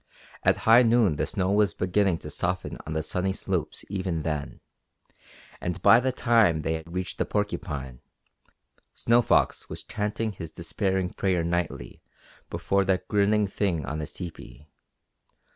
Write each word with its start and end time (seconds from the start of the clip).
At 0.43 0.57
high 0.65 0.81
noon 0.81 1.17
the 1.17 1.27
snow 1.27 1.51
was 1.51 1.75
beginning 1.75 2.17
to 2.25 2.31
soften 2.31 2.75
on 2.87 2.93
the 2.93 3.03
sunny 3.03 3.33
slopes 3.33 3.85
even 3.87 4.23
then, 4.23 4.59
and 5.61 5.79
by 5.83 5.99
the 5.99 6.11
time 6.11 6.63
they 6.63 6.81
reached 6.87 7.19
the 7.19 7.25
Porcupine, 7.27 8.01
Snow 8.95 9.21
Fox 9.21 9.69
was 9.69 9.83
chanting 9.83 10.31
his 10.31 10.49
despairing 10.51 11.11
prayer 11.11 11.43
nightly 11.43 12.01
before 12.49 12.83
that 12.85 13.07
grinning 13.09 13.45
thing 13.45 13.85
on 13.85 13.99
his 13.99 14.11
tepee. 14.11 14.65